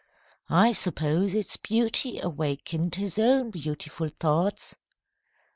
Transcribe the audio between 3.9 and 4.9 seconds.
thoughts."